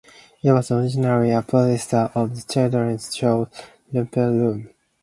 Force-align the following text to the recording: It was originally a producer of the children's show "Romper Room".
It 0.41 0.51
was 0.51 0.71
originally 0.71 1.29
a 1.29 1.43
producer 1.43 2.09
of 2.15 2.35
the 2.35 2.41
children's 2.51 3.15
show 3.15 3.47
"Romper 3.93 4.31
Room". 4.31 4.71